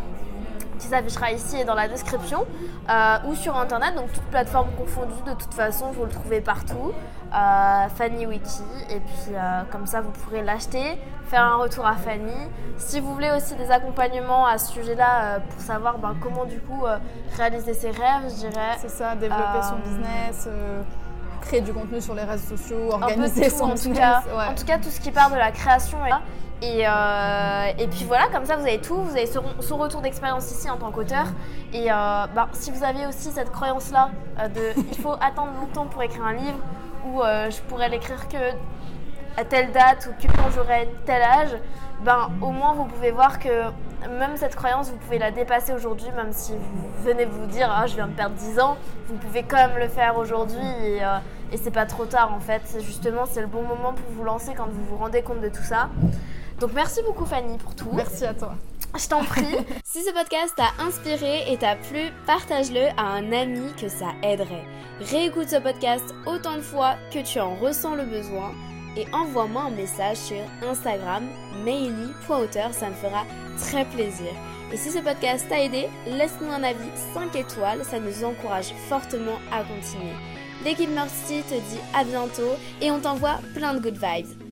qui 0.79 0.87
s'affichera 0.87 1.31
ici 1.31 1.57
et 1.57 1.65
dans 1.65 1.75
la 1.75 1.87
description, 1.87 2.45
euh, 2.89 3.17
ou 3.27 3.35
sur 3.35 3.57
internet, 3.57 3.95
donc 3.95 4.11
toutes 4.11 4.23
plateformes 4.25 4.71
confondues, 4.77 5.23
de 5.25 5.33
toute 5.33 5.53
façon 5.53 5.91
vous 5.91 6.03
le 6.05 6.11
trouvez 6.11 6.41
partout, 6.41 6.91
euh, 7.33 7.87
Fanny 7.95 8.25
Wiki, 8.27 8.61
et 8.89 8.99
puis 8.99 9.33
euh, 9.33 9.63
comme 9.71 9.87
ça 9.87 10.01
vous 10.01 10.11
pourrez 10.11 10.43
l'acheter, 10.43 10.99
faire 11.27 11.43
un 11.43 11.55
retour 11.55 11.85
à 11.85 11.95
Fanny. 11.95 12.31
Si 12.77 12.99
vous 12.99 13.13
voulez 13.13 13.31
aussi 13.31 13.55
des 13.55 13.71
accompagnements 13.71 14.45
à 14.45 14.57
ce 14.57 14.73
sujet-là 14.73 15.23
euh, 15.23 15.39
pour 15.39 15.61
savoir 15.61 15.97
ben, 15.97 16.15
comment 16.21 16.45
du 16.45 16.59
coup 16.59 16.83
réaliser 17.37 17.73
ses 17.73 17.89
rêves, 17.89 18.29
je 18.29 18.47
dirais. 18.47 18.75
c'est 18.79 18.89
ça, 18.89 19.15
développer 19.15 19.61
son 19.63 19.77
business, 19.77 20.47
créer 21.41 21.61
du 21.61 21.73
contenu 21.73 21.99
sur 22.01 22.13
les 22.13 22.23
réseaux 22.23 22.55
sociaux, 22.55 22.91
organiser 22.91 23.49
tout, 23.49 23.57
son 23.57 23.63
en 23.65 23.67
tout 23.69 23.89
business. 23.89 23.97
cas. 23.97 24.21
ouais. 24.37 24.45
En 24.51 24.55
tout 24.55 24.65
cas, 24.65 24.77
tout 24.77 24.89
ce 24.89 24.99
qui 24.99 25.11
part 25.11 25.29
de 25.29 25.35
la 25.35 25.51
création 25.51 26.05
est 26.05 26.09
là. 26.09 26.21
Et, 26.63 26.87
euh, 26.87 27.65
et 27.77 27.87
puis 27.87 28.05
voilà, 28.05 28.27
comme 28.27 28.45
ça 28.45 28.55
vous 28.55 28.65
avez 28.65 28.79
tout, 28.79 28.95
vous 28.95 29.11
avez 29.11 29.25
son, 29.25 29.43
son 29.59 29.75
retour 29.75 29.99
d'expérience 29.99 30.49
ici 30.49 30.69
en 30.69 30.77
tant 30.77 30.91
qu'auteur. 30.91 31.25
Et 31.73 31.91
euh, 31.91 32.25
bah, 32.33 32.47
si 32.53 32.71
vous 32.71 32.85
avez 32.85 33.05
aussi 33.05 33.31
cette 33.31 33.51
croyance-là 33.51 34.11
euh, 34.39 34.47
de 34.47 34.81
il 34.91 34.97
faut 34.97 35.15
attendre 35.19 35.51
longtemps 35.59 35.87
pour 35.87 36.01
écrire 36.01 36.23
un 36.23 36.33
livre 36.33 36.57
ou 37.05 37.21
je 37.21 37.59
pourrais 37.63 37.89
l'écrire 37.89 38.29
que 38.29 38.37
à 39.35 39.43
telle 39.43 39.73
date 39.73 40.07
ou 40.09 40.21
que 40.21 40.31
quand 40.31 40.49
j'aurai 40.55 40.87
tel 41.05 41.21
âge, 41.21 41.57
ben 42.05 42.29
au 42.39 42.51
moins 42.51 42.73
vous 42.75 42.85
pouvez 42.85 43.11
voir 43.11 43.39
que 43.39 43.49
même 44.07 44.37
cette 44.37 44.55
croyance, 44.55 44.89
vous 44.89 44.95
pouvez 44.95 45.17
la 45.17 45.31
dépasser 45.31 45.73
aujourd'hui, 45.73 46.07
même 46.15 46.31
si 46.31 46.53
vous 46.53 47.03
venez 47.03 47.25
vous 47.25 47.45
dire 47.47 47.69
ah 47.69 47.87
je 47.87 47.95
viens 47.95 48.07
de 48.07 48.13
perdre 48.13 48.35
10 48.35 48.59
ans, 48.61 48.77
vous 49.09 49.15
pouvez 49.15 49.43
quand 49.43 49.57
même 49.57 49.77
le 49.77 49.89
faire 49.89 50.17
aujourd'hui 50.17 50.65
et, 50.85 50.99
et 51.51 51.57
c'est 51.57 51.71
pas 51.71 51.85
trop 51.85 52.05
tard 52.05 52.33
en 52.33 52.39
fait. 52.39 52.61
Justement 52.79 53.25
c'est 53.25 53.41
le 53.41 53.47
bon 53.47 53.63
moment 53.63 53.91
pour 53.91 54.09
vous 54.11 54.23
lancer 54.23 54.53
quand 54.55 54.67
vous 54.69 54.85
vous 54.85 54.95
rendez 54.95 55.23
compte 55.23 55.41
de 55.41 55.49
tout 55.49 55.63
ça. 55.63 55.89
Donc 56.59 56.71
merci 56.73 57.01
beaucoup 57.05 57.25
Fanny 57.25 57.57
pour 57.57 57.75
tout. 57.75 57.89
Merci 57.93 58.25
à 58.25 58.33
toi. 58.33 58.55
Je 58.95 59.07
t'en 59.07 59.23
prie. 59.23 59.57
si 59.83 60.03
ce 60.03 60.11
podcast 60.11 60.53
t'a 60.55 60.83
inspiré 60.83 61.51
et 61.51 61.57
t'a 61.57 61.75
plu, 61.75 62.11
partage-le 62.27 62.89
à 62.97 63.03
un 63.03 63.31
ami 63.31 63.73
que 63.79 63.89
ça 63.89 64.09
aiderait. 64.21 64.65
Réécoute 64.99 65.49
ce 65.49 65.57
podcast 65.57 66.03
autant 66.25 66.55
de 66.55 66.61
fois 66.61 66.95
que 67.11 67.19
tu 67.19 67.39
en 67.39 67.55
ressens 67.55 67.95
le 67.95 68.05
besoin 68.05 68.53
et 68.95 69.07
envoie-moi 69.11 69.63
un 69.63 69.71
message 69.71 70.17
sur 70.17 70.37
Instagram 70.61 71.23
maily.auteur, 71.63 72.73
ça 72.73 72.89
me 72.89 72.93
fera 72.93 73.25
très 73.57 73.85
plaisir. 73.85 74.31
Et 74.71 74.77
si 74.77 74.91
ce 74.91 74.99
podcast 74.99 75.45
t'a 75.49 75.61
aidé, 75.63 75.87
laisse-nous 76.05 76.51
un 76.51 76.63
avis 76.63 76.89
5 77.13 77.35
étoiles, 77.35 77.83
ça 77.83 77.99
nous 77.99 78.23
encourage 78.23 78.73
fortement 78.87 79.39
à 79.51 79.63
continuer. 79.63 80.13
L'équipe 80.63 80.89
Mercy 80.89 81.43
te 81.43 81.55
dit 81.55 81.79
à 81.93 82.03
bientôt 82.03 82.55
et 82.81 82.89
on 82.89 82.99
t'envoie 82.99 83.39
plein 83.53 83.73
de 83.73 83.79
good 83.79 83.97
vibes. 83.97 84.35